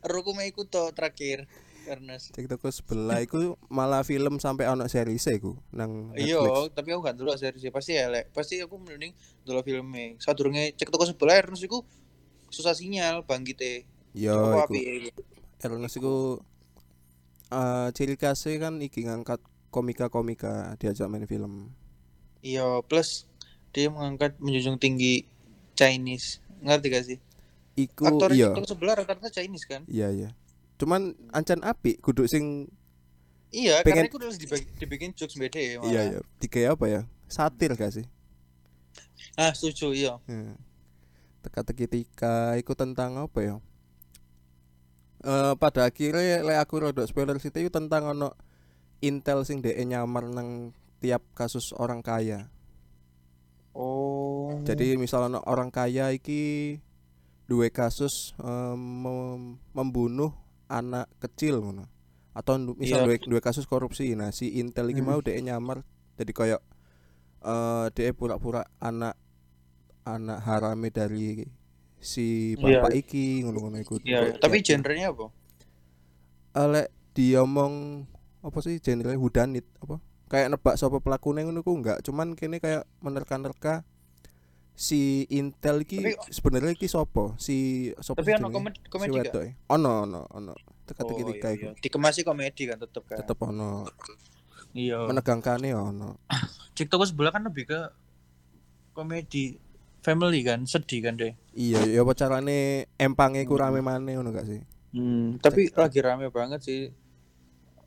aku 0.00 0.30
mau 0.32 0.44
ikut 0.48 0.66
to 0.72 0.82
terakhir 0.96 1.44
karena 1.82 2.14
cek 2.14 2.46
toko 2.46 2.70
sebelah 2.70 3.18
iku 3.20 3.58
malah 3.66 4.06
film 4.06 4.38
sampai 4.38 4.70
ono 4.70 4.86
series 4.86 5.26
iku 5.28 5.58
nang 5.74 6.14
iya, 6.14 6.38
Netflix. 6.38 6.78
tapi 6.78 6.88
aku 6.94 7.00
gak 7.02 7.16
dulu 7.18 7.30
series 7.34 7.62
pasti 7.74 7.92
elek. 7.98 8.30
Pasti 8.30 8.62
aku 8.62 8.78
mending 8.78 9.12
dulu 9.42 9.60
filmnya. 9.66 10.14
Sadurunge 10.22 10.72
cek 10.78 10.88
toko 10.88 11.04
sebelah 11.04 11.42
terus 11.42 11.62
iku 11.66 11.82
susah 12.54 12.72
sinyal 12.78 13.26
bangkite. 13.26 13.84
Yo 14.14 14.30
Apa 14.32 14.70
iku 14.70 14.78
api 14.78 14.80
iku? 15.10 15.20
Ernest 15.62 15.96
iku 15.98 16.16
eh 17.52 17.88
ciri 17.92 18.14
khasnya 18.16 18.62
kan 18.62 18.74
iki 18.80 19.04
ngangkat 19.04 19.42
komika-komika 19.74 20.78
diajak 20.78 21.10
main 21.10 21.26
film. 21.26 21.74
Iya, 22.42 22.82
plus 22.86 23.26
dia 23.72 23.88
mengangkat 23.88 24.38
menjunjung 24.38 24.78
tinggi 24.78 25.24
Chinese. 25.74 26.42
Ngerti 26.62 26.86
gak 26.88 27.04
sih? 27.04 27.18
Iku 27.74 28.04
Aktor 28.06 28.30
iya. 28.32 28.52
toko 28.52 28.68
sebelah 28.68 28.94
rata-rata 28.94 29.28
Chinese 29.28 29.66
kan? 29.66 29.82
Iya 29.84 30.08
iya. 30.08 30.28
Cuman 30.76 31.12
ancan 31.30 31.60
apik 31.60 31.98
kudu 31.98 32.24
sing 32.24 32.70
Iya, 33.52 33.84
Pengen- 33.84 34.08
karena 34.08 34.08
itu 34.08 34.16
harus 34.18 34.40
dibagi- 34.40 34.72
dibikin 34.80 35.12
jokes 35.12 35.36
beda 35.36 35.60
ya. 35.60 35.76
malah. 35.76 35.92
iya 35.92 36.00
iya. 36.08 36.20
Tiga 36.40 36.72
apa 36.72 36.88
ya? 36.88 37.00
Satir 37.28 37.76
gak 37.76 37.92
sih? 37.92 38.06
Ah, 39.36 39.52
setuju, 39.52 39.92
iya. 39.92 40.16
Hmm. 40.24 40.56
Teka-teki 41.40 41.84
tika 41.84 42.56
iku 42.56 42.72
tentang 42.72 43.20
apa 43.20 43.38
ya? 43.40 43.56
Eh 45.22 45.54
pada 45.54 45.84
akhirnya 45.84 46.42
lek 46.42 46.58
aku 46.58 46.82
rodok 46.82 47.06
spoiler 47.06 47.38
situ 47.38 47.60
itu 47.60 47.70
tentang 47.70 48.08
ono 48.08 48.32
intel 48.98 49.44
sing 49.44 49.60
DE 49.60 49.78
nyamar 49.82 50.26
nang 50.26 50.72
tiap 50.98 51.22
kasus 51.34 51.70
orang 51.72 52.00
kaya. 52.00 52.48
Oh. 53.72 54.52
Jadi 54.62 54.94
misal 54.96 55.26
ono 55.26 55.40
orang 55.42 55.68
kaya 55.68 56.12
iki 56.12 56.76
duwe 57.44 57.68
kasus 57.68 58.36
mem- 58.74 59.56
membunuh 59.72 60.32
anak 60.66 61.08
kecil 61.18 61.58
ngono. 61.58 61.88
Atau 62.32 62.56
misal 62.76 63.04
Iya. 63.04 63.06
duwe, 63.08 63.16
duwe 63.18 63.40
kasus 63.40 63.64
korupsi. 63.64 64.12
Nah, 64.12 64.28
si 64.30 64.56
intel 64.56 64.88
iki 64.88 65.00
Hmm. 65.00 65.08
mau 65.10 65.20
DE 65.20 65.36
nyamar 65.38 65.84
jadi 66.16 66.32
koyo 66.32 66.58
eh 67.42 67.86
DE 67.90 68.12
pura-pura 68.12 68.62
anak 68.78 69.16
anak 70.02 70.38
harame 70.42 70.88
dari 70.88 71.44
si 71.98 72.54
Iya. 72.54 72.80
bapak 72.82 72.92
iki 72.94 73.40
ngono-ngono 73.42 73.76
iku. 73.78 73.98
Kok 73.98 74.38
tapi 74.38 74.60
genrenya 74.60 75.10
apa? 75.10 75.26
Eh, 76.52 76.68
lek 76.68 76.88
diomong 77.12 78.04
apa 78.40 78.58
sih 78.60 78.76
genre 78.78 79.12
hudanit 79.14 79.64
apa 79.78 79.96
kayak 80.32 80.48
nebak 80.48 80.80
sapa 80.80 80.96
pelakune 80.98 81.44
ngono 81.44 81.60
ku 81.60 81.76
enggak 81.76 82.00
cuman 82.00 82.32
kene 82.32 82.56
kayak 82.56 82.88
menerka-nerka 83.04 83.84
si 84.72 85.28
Intel 85.28 85.84
iki 85.84 86.00
Tapi- 86.00 86.32
sebenarnya 86.32 86.72
iki 86.72 86.88
sopo 86.88 87.36
si 87.36 87.92
sopo 88.00 88.24
Tapi 88.24 88.32
sih 88.32 88.40
ono 88.40 88.48
komedi, 88.48 88.80
si 88.80 88.88
komedi 88.88 89.12
gak? 89.12 89.24
wedok 89.28 89.42
e. 89.44 89.50
ono 89.68 89.92
ono 90.08 90.20
ono. 90.32 90.52
Teka-teki 90.88 91.22
Oh, 91.22 91.28
tiga 91.30 91.48
iya, 91.52 91.54
iku. 91.54 91.64
Iya. 91.68 91.72
Dikemasi 91.78 92.20
komedi 92.24 92.62
kan 92.64 92.80
tetep 92.80 93.04
kan. 93.04 93.20
tetep 93.20 93.38
ono. 93.38 93.84
Iya. 94.72 95.04
menegangkane 95.04 95.68
ya 95.68 95.78
ono. 95.78 96.16
TikTok 96.80 97.04
sebelah 97.04 97.28
kan 97.28 97.44
lebih 97.44 97.68
ke 97.68 97.80
komedi 98.96 99.60
family 100.00 100.40
kan, 100.42 100.64
sedih 100.64 101.04
kan 101.04 101.14
deh. 101.14 101.36
iya 101.52 101.84
ya 101.84 102.00
apa 102.02 102.16
carane 102.16 102.88
empange 102.96 103.44
ku 103.44 103.54
rame 103.54 103.84
maneh 103.84 104.16
ngono 104.16 104.32
gak 104.32 104.48
sih? 104.48 104.60
Hmm, 104.96 105.36
tapi 105.38 105.68
lagi 105.68 106.00
rame 106.00 106.32
banget 106.32 106.64
sih. 106.64 106.80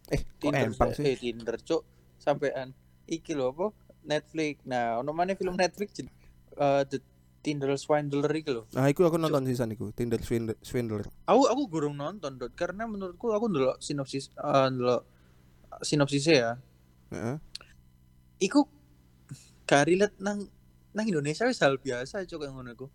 Eh 0.05 0.21
kok 0.21 0.53
Tinder 0.53 0.69
empang 0.69 0.93
eh, 0.93 0.95
sih? 0.95 1.03
Eh, 1.09 1.15
Tinder 1.17 1.57
cuk 1.57 1.81
sampean 2.25 2.73
iki 3.05 3.37
lho 3.37 3.53
apa 3.53 3.69
Netflix. 4.01 4.65
Nah, 4.65 4.99
ono 4.99 5.13
mana 5.13 5.37
film 5.37 5.53
Netflix 5.53 6.01
jen- 6.01 6.13
eh, 6.57 6.83
The 6.89 6.97
Tinder 7.45 7.77
Swindler 7.77 8.33
iki 8.33 8.49
lho. 8.49 8.65
nah 8.73 8.89
iku 8.89 9.05
aku 9.05 9.21
nonton 9.21 9.45
sisan 9.45 9.69
iku 9.69 9.93
Tinder 9.93 10.17
Swindler. 10.65 11.05
Aku 11.29 11.45
aku 11.45 11.61
gurung 11.69 11.93
nonton 11.93 12.41
dot 12.41 12.57
karena 12.57 12.89
menurutku 12.89 13.29
aku 13.29 13.45
ndelok 13.45 13.77
sinopsis 13.77 14.33
eh 14.33 14.67
ndelok 14.73 15.05
sinopsisnya 15.85 16.35
ya. 16.35 16.51
Heeh. 17.13 17.37
Iku 18.49 18.65
gak 19.69 19.85
relate 19.85 20.17
nang 20.17 20.49
nang 20.97 21.05
Indonesia 21.05 21.45
wis 21.45 21.61
hal 21.61 21.77
biasa 21.77 22.25
yang 22.25 22.57
ngono 22.57 22.73
iku. 22.73 22.87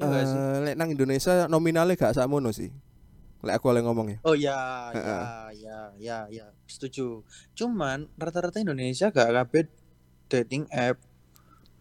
Eh, 0.00 0.56
lek 0.64 0.76
nang 0.80 0.88
Indonesia 0.88 1.44
nominalnya 1.48 1.96
gak 1.96 2.16
sakmono 2.16 2.52
sih 2.56 2.72
lek 3.40 3.56
aku 3.56 3.66
oleh 3.72 3.80
ngomong 3.80 4.06
ya 4.12 4.18
Oh 4.20 4.36
ya, 4.36 4.58
ya, 4.92 5.18
ya, 5.56 5.78
ya, 5.96 6.18
ya, 6.28 6.46
setuju. 6.68 7.24
Cuman 7.56 8.08
rata-rata 8.20 8.60
Indonesia 8.60 9.08
gak 9.08 9.32
kabeh 9.32 9.64
dating 10.28 10.68
app. 10.70 11.00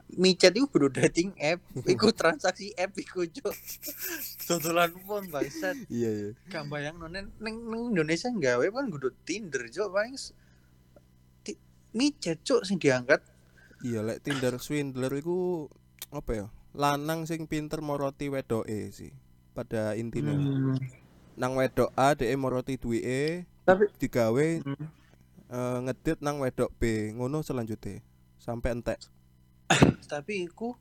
Micet 0.09 0.57
itu 0.57 0.65
baru 0.65 0.89
dating 0.89 1.37
app, 1.37 1.61
iku 1.93 2.09
transaksi 2.09 2.73
app 2.73 2.97
iku 2.97 3.27
cuk. 3.29 3.53
Dodolan 4.49 4.89
wong 5.05 5.29
bangsat. 5.29 5.77
iya 5.85 6.09
iya 6.09 6.29
Gak 6.49 6.65
bayang 6.65 6.97
neng 6.97 7.29
neng 7.37 7.55
neng 7.69 7.83
Indonesia 7.93 8.31
gawe 8.33 8.65
kan 8.73 8.85
kudu 8.89 9.13
Tinder 9.21 9.69
cuk 9.69 9.89
paling 9.93 10.17
micet 11.93 12.41
cuk 12.41 12.65
sing 12.65 12.77
diangkat. 12.81 13.21
Iya 13.85 14.01
lek 14.01 14.25
Tinder 14.25 14.57
swindler 14.57 15.13
iku 15.13 15.69
apa 16.09 16.31
ya? 16.33 16.47
Lanang 16.73 17.25
sing 17.25 17.45
pinter 17.45 17.81
moroti 17.81 18.29
wedoke 18.29 18.89
sih. 18.93 19.13
Pada 19.53 19.93
intinya. 19.97 20.33
Hmm. 20.33 20.77
Nang 21.39 21.55
wedok 21.55 21.89
A 21.95 22.11
dhek 22.13 22.35
moroti 22.35 22.75
duwike 22.75 23.47
Tapi 23.63 23.87
digawe 23.95 24.47
hmm, 24.59 24.87
eh, 25.47 25.77
ngedit 25.87 26.19
nang 26.19 26.43
wedok 26.43 26.69
B. 26.75 27.13
Ngono 27.15 27.39
selanjutnya. 27.39 28.03
Sampai 28.37 28.75
entek. 28.75 28.99
tapi 30.11 30.43
iku 30.49 30.75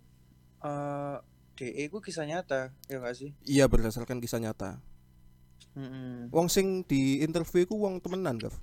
eh 0.64 1.16
DE 1.58 1.90
iku 1.90 1.98
kisah 1.98 2.22
nyata, 2.22 2.70
ya 2.86 3.02
gak 3.02 3.18
sih? 3.18 3.34
Iya 3.42 3.66
berdasarkan 3.66 4.22
kisah 4.22 4.38
nyata. 4.38 4.78
Hmm. 5.74 6.30
Wong 6.30 6.46
sing 6.46 6.86
di 6.86 7.18
interview 7.18 7.66
iku 7.66 7.74
wong 7.74 7.98
temenan, 7.98 8.38
Gav. 8.38 8.54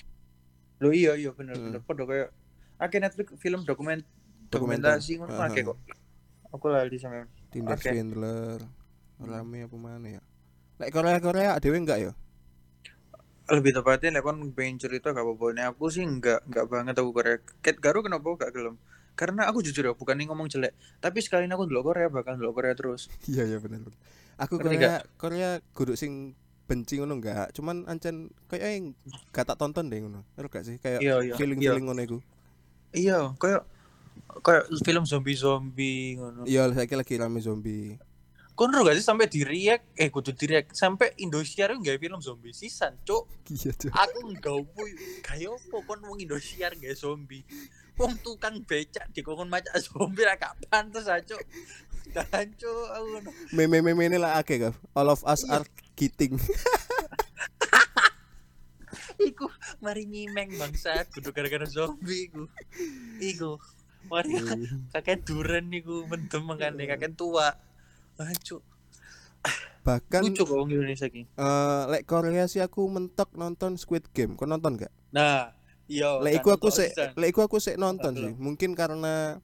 Lo 0.79 0.95
iya 0.95 1.15
iya 1.15 1.31
bener 1.31 1.55
Hmm. 1.55 1.75
bener 1.75 1.81
padha 1.83 2.03
kayak 2.03 2.29
akeh 2.75 2.99
Netflix 2.99 3.27
film 3.39 3.63
dokumen 3.63 3.99
Dokumenter. 4.47 4.95
dokumentasi 4.95 5.19
ngono 5.19 5.31
Heeh. 5.31 5.47
akeh 5.47 5.63
kok. 5.63 5.77
Aku 6.51 6.65
lali 6.71 6.95
sama 6.95 7.27
Tinder 7.51 7.75
Oke. 7.75 7.87
swindler. 7.91 8.59
Rame 9.19 9.67
apa 9.67 9.75
mana 9.75 10.07
ya? 10.07 10.21
Lek 10.79 10.91
Korea 10.91 11.17
Korea 11.23 11.51
dhewe 11.59 11.79
enggak 11.79 11.99
ya? 12.03 12.13
lebih 13.45 13.77
tepatnya 13.77 14.09
lek 14.17 14.23
kon 14.25 14.41
pengen 14.57 14.81
cerita 14.81 15.13
gak 15.13 15.21
apa-apa. 15.21 15.53
Nek 15.53 15.65
aku 15.77 15.85
sih 15.93 16.01
enggak 16.01 16.41
enggak 16.49 16.65
banget 16.65 16.95
aku 16.97 17.09
Korea. 17.13 17.37
Ket 17.61 17.77
Garu 17.77 18.01
kenapa 18.01 18.25
gak 18.41 18.51
gelem? 18.57 18.75
Karena 19.13 19.47
aku 19.47 19.61
jujur 19.61 19.85
ya 19.85 19.93
bukan 19.95 20.17
nih 20.17 20.27
ngomong 20.27 20.51
jelek, 20.51 20.75
tapi 20.99 21.23
sekali 21.23 21.47
aku 21.47 21.69
ndelok 21.69 21.93
Korea 21.93 22.07
bakal 22.11 22.35
ndelok 22.35 22.53
Korea 22.57 22.73
terus. 22.75 23.07
Iya 23.31 23.47
iya 23.47 23.57
bener. 23.61 23.85
bener. 23.85 23.95
Aku 24.35 24.59
Korea 24.59 24.99
Korea 25.15 25.49
kudu 25.71 25.95
sing 25.95 26.35
benci 26.65 26.97
ngono 26.97 27.21
enggak, 27.21 27.53
cuman 27.53 27.85
ancen 27.85 28.33
kayak 28.49 28.65
eh, 28.65 28.91
gak 29.31 29.45
tak 29.45 29.57
tonton 29.61 29.87
deh 29.87 30.01
ngono. 30.01 30.25
Ngerti 30.35 30.51
gak 30.51 30.65
sih? 30.65 30.75
Kayak 30.81 30.99
Iya 31.05 31.15
iya. 31.21 31.35
feeling-feeling 31.37 31.85
ngono 31.85 32.01
iku. 32.01 32.17
Iya, 32.91 33.37
kayak 33.37 33.61
kayak 34.41 34.63
film 34.83 35.05
zombie-zombie 35.05 36.17
ngono. 36.19 36.41
Iya, 36.49 36.73
saiki 36.73 36.97
lagi 36.97 37.15
rame 37.15 37.39
zombie. 37.39 37.95
Kon 38.55 38.71
ro 38.71 38.87
gak 38.87 38.95
sih 38.95 39.03
sampai 39.03 39.27
di 39.27 39.43
react, 39.43 39.83
eh 39.99 40.07
kudu 40.07 40.31
di 40.31 40.47
react 40.47 40.71
sampai 40.79 41.11
Indosiar 41.19 41.75
itu 41.75 41.83
nggak 41.83 41.99
film 41.99 42.19
zombie. 42.23 42.55
Sisan, 42.55 42.95
cuk. 43.03 43.27
Iya, 43.51 43.75
Cuk. 43.75 43.91
aku 43.91 44.17
nggak 44.31 44.57
puy 44.71 44.89
kayak 45.19 45.59
apa? 45.59 45.77
Kon 45.83 45.99
wong 46.07 46.23
Indosiar 46.23 46.71
nggak 46.71 46.95
zombie. 46.95 47.43
Wong 47.99 48.15
tukang 48.23 48.63
becak 48.63 49.11
di 49.11 49.19
kokon 49.19 49.51
macak 49.51 49.75
zombie 49.83 50.23
lah 50.23 50.35
gak 50.35 50.55
pantes 50.67 51.07
aja 51.07 51.35
dan 52.15 52.47
cuk 52.55 52.87
aku 52.95 53.05
ngono. 53.11 53.29
Meme-meme 53.51 54.07
ini 54.07 54.15
lah 54.15 54.39
akeh, 54.39 54.55
Gav. 54.63 54.75
All 54.95 55.11
of 55.11 55.19
us 55.27 55.43
Iya. 55.43 55.59
are 55.59 55.65
kiting. 55.99 56.39
iku 59.15 59.47
mari 59.79 60.03
nyimeng 60.05 60.51
bangsat 60.59 61.07
kudu 61.11 61.31
gara-gara 61.31 61.67
zombie 61.67 62.31
iku. 62.31 62.47
Iku. 63.19 63.59
Mari 64.07 64.37
kakek 64.93 65.25
duren 65.25 65.71
iku 65.75 66.07
mendem 66.07 66.43
makane. 66.45 66.83
Kakek 66.87 67.15
tua 67.19 67.51
Ancuk, 68.17 68.63
Bahkan 69.85 70.21
lucu 70.25 70.41
kok 70.41 70.55
wong 70.55 70.71
Indonesia 70.71 71.05
ki. 71.05 71.29
eh 71.29 71.81
lek 71.87 72.09
Korea 72.09 72.49
sih 72.49 72.57
aku 72.57 72.89
mentok 72.89 73.35
nonton 73.35 73.77
Squid 73.77 74.09
Game. 74.11 74.33
Kau 74.33 74.49
nonton 74.49 74.79
gak? 74.79 74.89
Nah, 75.13 75.53
iya. 75.85 76.17
Lek 76.17 76.33
kan, 76.33 76.41
iku 76.41 76.49
aku 76.55 76.67
sik 76.73 76.89
lek 77.13 77.29
iku 77.29 77.45
aku 77.45 77.61
sik 77.61 77.77
nonton 77.77 78.17
sih. 78.17 78.33
Mungkin 78.33 78.73
karena 78.73 79.37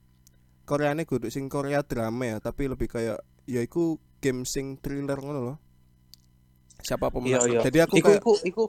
Koreane 0.65 1.05
kudu 1.05 1.29
sing 1.29 1.45
Korea 1.45 1.85
drama 1.85 2.25
ya, 2.25 2.37
tapi 2.39 2.65
lebih 2.65 2.87
kayak 2.87 3.21
ya 3.45 3.61
iku 3.61 3.99
game 4.17 4.41
sing 4.41 4.79
thriller 4.79 5.19
ngono 5.19 5.39
loh. 5.43 5.57
Siapa 6.81 7.07
Iya, 7.07 7.13
pemenang? 7.13 7.45
iya. 7.45 7.61
Jadi 7.61 7.77
aku 7.77 7.95
iku 7.99 8.09
kayak 8.09 8.21
iku 8.25 8.33
iku 8.41 8.61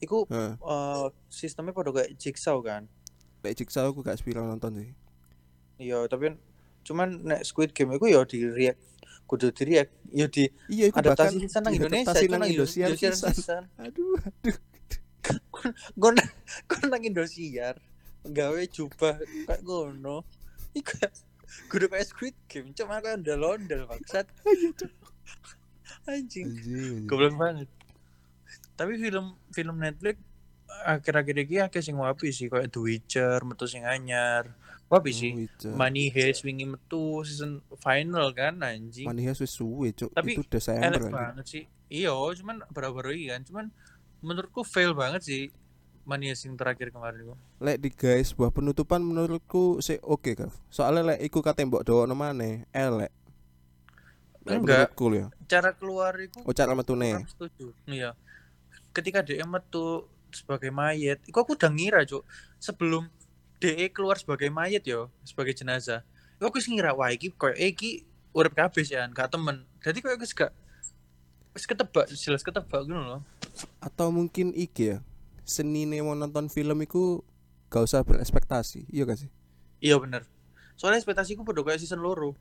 iku 0.00 0.18
eh, 0.64 1.06
sistemnya 1.28 1.70
pada 1.70 1.92
kayak 1.92 2.16
jigsaw 2.16 2.58
kan. 2.58 2.90
lek 3.40 3.56
Jigsaw 3.56 3.88
aku 3.88 4.02
gak 4.02 4.18
spiral 4.18 4.44
nonton 4.44 4.74
sih. 4.76 4.90
Iya, 5.78 6.04
tapi 6.10 6.34
cuman 6.82 7.22
nek 7.22 7.40
Squid 7.40 7.70
Game 7.70 7.94
iku 7.94 8.04
ya 8.04 8.20
di 8.24 8.44
react 8.44 8.80
kudu 9.30 9.54
di 9.54 9.62
react 9.62 9.94
ya 10.10 10.26
di 10.26 10.50
Iya, 10.66 10.90
iku 10.90 10.98
bahkan 10.98 11.30
adaptasi 11.30 11.36
sisan 11.46 11.62
nang 11.62 11.74
Indonesia 11.78 12.10
diadaptasi 12.10 12.26
itu 12.26 12.32
nang 12.34 12.42
nang 12.42 12.50
Indosiar 12.50 12.88
Indosiar 12.90 13.12
pisan. 13.14 13.32
sisan. 13.38 13.62
Aduh, 13.86 14.18
aduh. 14.18 14.56
Gon 15.94 16.16
gon 16.66 16.84
nang 16.90 17.02
Indosiar 17.06 17.74
gawe 18.26 18.62
jubah 18.66 19.22
kayak 19.46 19.62
ngono. 19.62 20.26
Iku 20.74 20.92
ya 20.98 21.08
kudu 21.70 21.86
kayak 21.86 22.06
Squid 22.10 22.36
Game, 22.50 22.74
cuma 22.74 22.98
kayak 22.98 23.22
ondel-ondel 23.22 23.86
maksud. 23.86 24.26
Anjing. 26.10 26.46
Anjing. 26.50 27.06
Goblok 27.06 27.34
banget. 27.38 27.68
Tapi 28.74 28.98
film 28.98 29.38
film 29.54 29.76
Netflix 29.78 30.18
akhir-akhir 30.86 31.36
iki 31.44 31.56
akeh 31.60 31.82
sing 31.84 31.98
wapi 31.98 32.32
sih 32.32 32.48
kayak 32.48 32.72
The 32.72 32.80
Witcher, 32.80 33.38
metu 33.46 33.66
sing 33.70 33.86
anyar. 33.86 34.54
Wapi 34.90 35.10
sih. 35.10 35.30
Witcher. 35.38 35.70
Money 35.70 36.10
Heist 36.10 36.42
wingi 36.42 36.66
metu 36.66 37.22
season 37.22 37.62
final 37.78 38.34
kan 38.34 38.58
anjing. 38.58 39.06
Money 39.06 39.22
Heist 39.22 39.38
wis 39.38 39.54
suwe, 39.54 39.94
Cuk. 39.94 40.10
Tapi 40.10 40.34
Itu 40.34 40.42
Desember. 40.44 40.82
Elek 40.84 41.00
anjing. 41.00 41.14
banget 41.14 41.44
sih. 41.46 41.64
Iya, 41.88 42.10
cuman 42.10 42.66
baru-baru 42.68 43.14
ini 43.14 43.26
kan. 43.28 43.40
Cuman 43.42 43.64
menurutku 44.20 44.60
fail 44.60 44.90
banget 44.92 45.22
sih 45.22 45.42
Money 46.02 46.28
Heist 46.28 46.42
yang 46.44 46.58
terakhir 46.58 46.90
kemarin 46.90 47.22
itu. 47.22 47.34
Lek 47.58 47.78
di 47.78 47.88
guys 47.88 48.34
sebuah 48.34 48.50
penutupan 48.50 48.98
menurutku 48.98 49.78
sih 49.78 50.02
oke, 50.02 50.34
Kaf. 50.34 50.58
Soalnya 50.66 51.14
lek 51.14 51.22
iku 51.22 51.38
kate 51.38 51.62
mbok 51.62 51.86
dowono 51.86 52.12
maneh, 52.12 52.66
elek. 52.70 53.14
Lek 54.42 54.56
Enggak. 54.56 54.90
menurutku 54.90 55.06
ya. 55.14 55.26
Cara 55.46 55.70
keluar 55.70 56.18
itu 56.18 56.42
Oh, 56.42 56.50
cara 56.50 56.74
metune. 56.74 57.14
setuju. 57.28 57.70
Iya. 57.86 58.18
Ketika 58.90 59.22
DE 59.22 59.38
metu 59.44 60.02
sebagai 60.30 60.70
mayat, 60.70 61.22
itu 61.22 61.36
aku 61.36 61.54
udah 61.54 61.70
ngira, 61.70 62.02
Cuk. 62.02 62.26
Sebelum 62.56 63.06
DE 63.60 63.86
keluar 63.92 64.16
sebagai 64.16 64.48
mayat 64.48 64.82
yo, 64.88 65.12
sebagai 65.22 65.52
jenazah. 65.52 66.00
Aku 66.40 66.56
wis 66.56 66.64
ngira 66.64 66.96
wah 66.96 67.12
iki 67.12 67.28
koyo 67.36 67.52
iki 67.60 68.08
urip 68.32 68.56
kabeh 68.56 68.80
kan, 68.88 69.12
gak 69.12 69.28
temen. 69.28 69.68
Jadi 69.84 70.00
koyo 70.00 70.16
wis 70.16 70.32
gak 70.32 70.50
wis 71.52 71.68
ketebak, 71.68 72.08
jelas 72.08 72.40
ketebak 72.40 72.88
gitu 72.88 72.96
loh. 72.96 73.20
Atau 73.84 74.08
mungkin 74.08 74.56
iki 74.56 74.96
ya. 74.96 74.98
Seni 75.44 75.84
mau 76.00 76.16
nonton 76.16 76.48
film 76.48 76.80
iku 76.80 77.20
gak 77.68 77.84
usah 77.84 78.00
berekspektasi. 78.00 78.88
Iya 78.88 79.04
gak 79.04 79.20
sih? 79.20 79.30
Iya 79.84 80.00
bener. 80.00 80.24
Soalnya 80.80 81.04
ekspektasiku 81.04 81.44
podo 81.44 81.60
kayak 81.60 81.84
season 81.84 82.00
loro. 82.00 82.32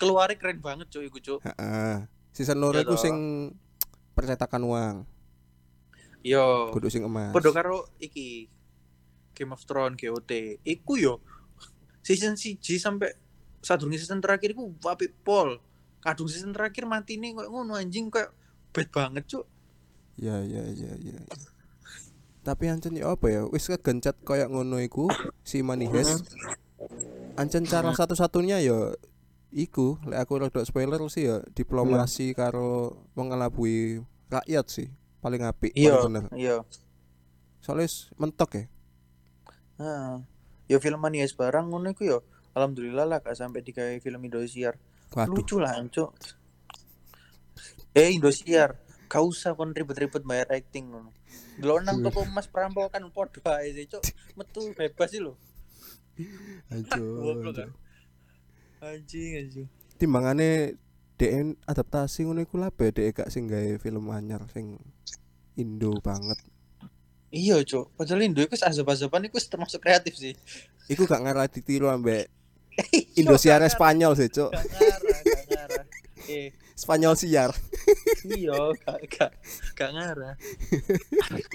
Keluarnya 0.00 0.40
keren 0.40 0.64
banget 0.64 0.88
cuy 0.88 1.12
iku 1.12 1.20
cuy. 1.20 1.38
Heeh. 1.44 2.08
Season 2.32 2.56
loro 2.56 2.80
Iya 2.80 2.88
iku 2.88 2.96
sing 2.96 3.16
percetakan 4.16 4.64
uang, 4.64 4.96
Yo. 6.24 6.72
kudu 6.72 6.88
sing 6.88 7.04
emas. 7.04 7.32
Podo 7.32 7.52
karo 7.52 7.88
iki 7.96 8.48
Game 9.32 9.52
of 9.52 9.64
Thrones 9.64 9.98
GOT. 9.98 10.60
Iku 10.62 10.96
yo 11.00 11.18
season 12.02 12.34
CG 12.34 12.78
sampai 12.78 13.14
sadurunge 13.62 13.98
season 13.98 14.18
terakhir 14.18 14.52
iku 14.54 14.72
apik 14.86 15.14
pol. 15.22 15.58
Kadung 16.02 16.26
season 16.26 16.50
terakhir 16.50 16.84
mati 16.84 17.16
nih 17.16 17.34
kayak 17.36 17.50
ngono 17.50 17.78
anjing 17.78 18.10
kayak 18.10 18.34
bad 18.74 18.88
banget 18.90 19.24
cuy. 19.30 19.46
Ya 20.18 20.42
ya 20.42 20.62
ya 20.68 20.92
ya. 20.98 21.18
Tapi 22.42 22.66
ancen 22.66 22.98
ya 22.98 23.14
apa 23.14 23.30
ya? 23.30 23.46
Wis 23.46 23.70
kegencet 23.70 24.18
koyo 24.26 24.50
ngono 24.50 24.82
iku 24.82 25.06
si 25.46 25.62
Money 25.62 25.86
Heist. 25.86 26.26
Ancen 27.38 27.64
cara 27.64 27.94
satu-satunya 27.94 28.58
ya 28.60 28.92
iku 29.52 30.00
lek 30.08 30.26
aku 30.26 30.32
rada 30.42 30.64
spoiler 30.64 30.98
sih 31.12 31.28
ya 31.28 31.44
diplomasi 31.52 32.32
karo 32.32 33.04
mengelabui 33.12 34.00
rakyat 34.32 34.66
sih 34.72 34.88
paling 35.20 35.44
apik 35.44 35.76
Iya, 35.76 36.02
iya. 36.34 36.56
Soalnya 37.62 37.86
mentok 38.18 38.50
ya. 38.58 38.64
Heeh. 39.82 40.22
Yo 40.70 40.78
film 40.78 41.02
mania 41.02 41.26
barang 41.26 41.66
ngono 41.66 41.90
iku 41.90 42.06
yo. 42.06 42.18
Alhamdulillah 42.54 43.08
lah 43.08 43.18
gak 43.18 43.34
sampai 43.34 43.66
digawe 43.66 43.98
film 43.98 44.22
Indosiar. 44.22 44.78
Waduh. 45.12 45.36
lucu 45.36 45.60
lah 45.60 45.76
cuk 45.92 46.10
eh 47.92 48.08
Indosiar 48.16 48.80
gak 49.12 49.20
usah 49.20 49.52
kon 49.52 49.76
ribet-ribet 49.76 50.24
bayar 50.24 50.48
acting 50.48 50.88
ngono 50.88 51.12
Delok 51.60 51.84
nang 51.84 52.00
toko 52.00 52.24
emas 52.24 52.48
perampokan 52.48 53.12
podo 53.12 53.44
ae 53.44 53.76
sih 53.76 53.84
cuk 53.84 54.00
metu 54.40 54.72
bebas 54.72 55.12
sih 55.12 55.20
lo 55.24 55.36
kan? 57.52 57.68
anjing 58.80 59.32
anjing 59.36 59.68
Timbangane 60.00 60.80
DN 61.20 61.60
adaptasi 61.68 62.24
ngono 62.24 62.40
iku 62.42 62.56
labe 62.56 62.88
dhek 62.88 63.22
gak 63.22 63.28
sing 63.28 63.44
gawe 63.46 63.76
film 63.76 64.08
anyar 64.10 64.48
sing 64.50 64.80
Indo 65.52 66.00
banget. 66.00 66.40
Iya 67.32 67.56
cuk. 67.64 67.90
Padahal 67.96 68.22
Indo 68.28 68.44
iku 68.44 68.54
azab-azaban 68.54 69.26
iku 69.26 69.40
termasuk 69.40 69.80
kreatif 69.80 70.14
sih. 70.14 70.36
Iku 70.86 71.08
gak 71.08 71.24
ngarah 71.24 71.48
ditiru 71.48 71.88
ambek 71.88 72.28
Iya, 72.92 73.20
Indosiar 73.20 73.60
Spanyol 73.68 74.16
sih, 74.16 74.28
ngarah 74.32 75.84
eh. 76.32 76.52
Spanyol 76.72 77.14
siar. 77.14 77.52
iya 78.26 78.56
gak 78.84 78.98
gak 79.12 79.30
gak 79.76 79.90
ngarah. 79.92 80.34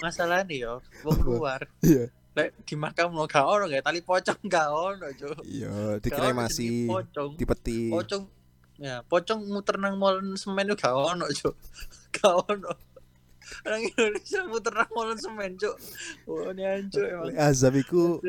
Masalahnya 0.03 0.55
yo 0.55 0.73
wong 1.03 1.19
luar. 1.25 1.65
Iya. 1.81 2.13
lek 2.37 2.53
di 2.69 2.77
makam 2.77 3.17
lo 3.17 3.25
gak 3.25 3.49
ono 3.49 3.65
gak 3.65 3.81
tali 3.81 4.05
pocong 4.05 4.45
gak 4.45 4.69
ono 4.69 5.09
cuk. 5.09 5.41
Iya, 5.41 5.97
dikremasi, 5.97 6.85
pocong. 6.85 7.33
dipeti. 7.33 7.89
pocong 7.89 8.29
ya 8.77 9.01
pocong 9.09 9.41
muter 9.49 9.81
nang 9.81 9.97
molen 9.97 10.37
semen 10.37 10.69
itu 10.69 10.77
gak 10.77 10.93
ono 10.93 11.25
cuk. 11.33 11.55
Gak 12.17 12.33
ono 12.45 12.71
orang 13.65 13.83
Indonesia 13.87 14.39
muter 14.47 14.73
nang 14.73 14.91
molen 14.91 15.19
semen 15.19 15.55
cuk. 15.55 15.75
Wah 16.27 16.51
ini 16.51 16.63
hancur 16.63 17.03
emang. 17.07 17.33
Azab 17.35 17.75
iku 17.79 18.19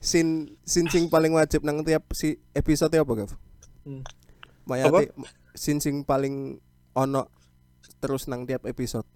sin 0.00 0.54
sin 0.62 0.86
sing 0.86 1.10
paling 1.10 1.34
wajib 1.34 1.66
nang 1.66 1.82
tiap 1.82 2.06
si 2.14 2.38
episode 2.54 2.94
apa, 2.94 3.12
Gav? 3.24 3.32
Hmm. 3.82 4.02
Mayate 4.66 5.14
sin 5.56 5.78
sing 5.82 6.06
paling 6.06 6.60
ono 6.94 7.30
terus 7.98 8.30
nang 8.30 8.46
tiap 8.46 8.66
episode. 8.68 9.06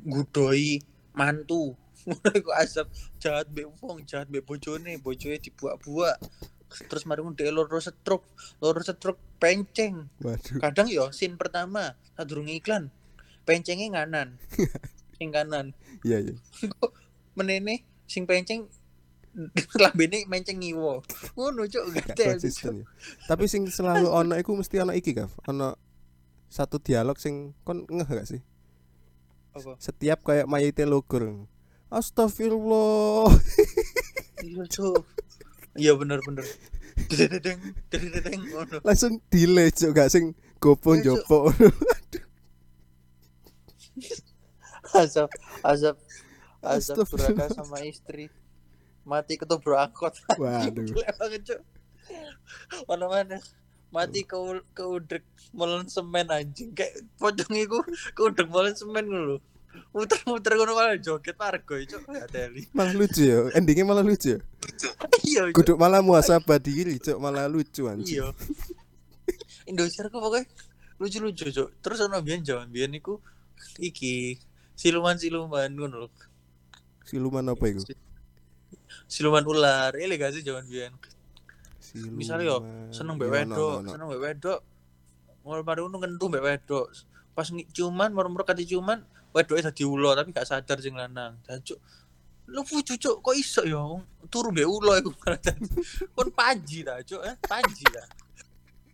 gudoi 0.00 0.80
mantu. 1.12 1.76
Iku 2.38 2.50
asap 2.56 2.88
jahat 3.20 3.52
mbek 3.52 3.68
wong 3.82 4.06
jahat 4.08 4.30
mbek 4.30 4.46
bojone. 4.46 4.96
Bojone 5.00 5.36
dibuak-buak. 5.36 6.16
Terus 6.70 7.02
mari 7.04 7.20
ngono 7.20 7.36
dhek 7.36 7.50
loro 7.50 7.78
setruk. 7.82 8.24
Loro 8.62 8.80
setruk 8.80 9.18
penceng. 9.42 10.08
Waduh. 10.22 10.60
kadang 10.62 10.86
yo 10.88 11.10
scene 11.10 11.34
pertama 11.34 11.98
sadurunge 12.14 12.56
iklan 12.56 12.94
pencengnya 13.50 13.90
nganan 13.90 14.38
sing 15.18 15.28
kanan 15.36 15.74
Iya, 16.06 16.22
iya. 16.22 16.34
menene 17.34 17.82
sing 18.06 18.24
penceng 18.30 18.70
lambene 19.78 20.26
menceng 20.26 20.58
ngiwo 20.58 21.02
ngono 21.34 21.66
cuk 21.66 21.84
Gak 21.94 22.14
gatel 22.14 22.34
konsisten 22.38 22.82
ya. 22.82 22.86
Tapi 23.26 23.44
sing 23.46 23.66
selalu 23.66 24.06
ono 24.06 24.34
iku 24.34 24.54
mesti 24.58 24.82
ono 24.82 24.90
iki, 24.90 25.14
Gav. 25.14 25.30
Ono 25.46 25.74
satu 26.50 26.82
dialog 26.82 27.14
sing 27.14 27.54
kon 27.62 27.86
ngeh 27.86 28.06
gak 28.06 28.26
sih? 28.26 28.42
apa 29.50 29.78
Setiap 29.78 30.26
kayak 30.26 30.50
mayite 30.50 30.82
logur. 30.82 31.46
Astagfirullah. 31.90 33.30
iya 34.46 34.62
cuk 34.66 35.02
iya 35.76 35.92
bener 35.94 36.18
bener 36.26 36.46
ngono 38.50 38.78
Langsung 38.82 39.22
delay 39.30 39.70
cuk 39.70 39.90
gak 39.94 40.10
sing 40.10 40.34
gopo 40.58 40.98
Iya, 40.98 41.14
jopo. 41.22 41.54
azab 45.02 45.30
azab 45.64 45.96
azab 46.64 46.96
beraka 47.08 47.52
sama 47.52 47.82
istri 47.84 48.30
mati 49.04 49.36
ketobrak 49.40 49.90
angkot 49.90 50.14
Waduh. 50.40 50.86
Mana 52.88 53.06
mana 53.08 53.36
mati 53.90 54.22
ke 54.22 54.36
ke 54.76 54.84
udek 54.86 55.24
molen 55.50 55.86
semen 55.90 56.30
anjing 56.30 56.70
kayak 56.74 56.94
pocong 57.18 57.54
iku 57.58 57.82
ke 58.14 58.20
udek 58.22 58.46
molen 58.46 58.74
semen 58.76 59.06
ngono 59.10 59.24
lho 59.26 59.38
muter-muter 59.94 60.52
ngono 60.58 60.72
malah 60.74 60.98
joget 60.98 61.38
argo 61.38 61.74
cuk 61.78 62.02
ya 62.10 62.26
teli 62.26 62.66
Malah 62.74 62.94
lucu 62.94 63.22
ya. 63.22 63.38
Endingnya 63.54 63.86
malah 63.86 64.02
lucu. 64.02 64.34
ya. 64.34 64.38
iya. 65.22 65.42
Kudu 65.54 65.78
malah 65.78 66.02
muasabah 66.02 66.58
diri 66.58 66.98
cuk, 66.98 67.18
malah 67.22 67.46
lucu 67.46 67.86
anjing. 67.86 68.18
iya 68.18 68.26
Indosiar 69.70 70.10
kok 70.10 70.18
pokoknya 70.18 70.46
lucu-lucu 71.00 71.44
cuk 71.54 71.68
terus 71.80 71.98
ono 72.04 72.18
biyen 72.20 72.42
jaman 72.44 72.68
biyen 72.68 72.92
iku 72.98 73.22
iki 73.80 74.40
siluman-siluman 74.76 75.70
ngono 75.72 76.06
lho. 76.06 76.08
Siluman 77.04 77.44
apa 77.52 77.64
iku? 77.68 77.82
siluman 79.10 79.42
ular 79.42 79.94
ini 79.98 80.14
gak 80.14 80.34
sih 80.34 80.42
jaman 80.46 80.66
biyen? 80.66 80.94
Siluman. 81.82 82.14
misalnya 82.14 82.44
yo 82.46 82.56
seneng 82.94 83.18
mbek 83.18 83.28
Iya, 83.28 83.34
wedok 83.42 83.76
seneng 83.90 84.06
mbek 84.06 84.22
wedok 84.22 84.60
mulai 85.42 85.64
mari 85.66 85.80
ngono 85.82 85.96
ngentu 85.98 86.24
mbek 86.30 86.44
wedok. 86.44 86.86
Pas 87.34 87.46
ciuman 87.50 88.10
moro-moro 88.14 88.46
kate 88.46 88.62
ciuman 88.62 89.02
wedoknya 89.34 89.70
dadi 89.70 89.82
ulo 89.86 90.14
tapi 90.14 90.30
gak 90.30 90.46
sadar 90.46 90.78
sing 90.78 90.94
lanang. 90.94 91.38
Jancuk 91.46 91.78
lu 92.50 92.66
lucu 92.66 92.98
cuk 92.98 93.22
kok 93.22 93.36
iso 93.38 93.62
wong 93.62 94.02
turu 94.30 94.54
mbek 94.54 94.66
ulo 94.66 94.92
iku. 94.98 95.10
Dadi 95.26 95.66
kon 96.16 96.30
panji 96.30 96.86
ta 96.86 97.02
cuk 97.02 97.22
eh? 97.26 97.34
Panji 97.42 97.86
ta. 97.90 98.04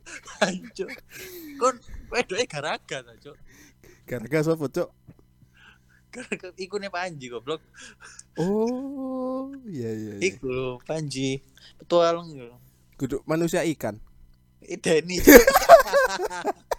Hancur. 0.41 0.89
Kon 1.59 1.75
wedoknya 2.09 2.47
garaga 2.49 2.99
ta 3.05 3.13
cuk 3.21 3.37
Gara-gara 4.07 4.47
sapa 4.47 4.71
cuk? 4.71 4.89
Iku 6.57 6.79
nih 6.81 6.89
Panji 6.89 7.27
goblok. 7.29 7.61
Oh, 8.39 9.53
iya 9.69 9.91
iya. 9.93 10.13
iya. 10.17 10.23
Iku 10.23 10.81
Panji. 10.87 11.43
Petualang 11.77 12.31
lho. 12.33 12.57
Kudu 12.97 13.21
manusia 13.29 13.67
ikan. 13.67 13.99
Ideni. 14.65 15.21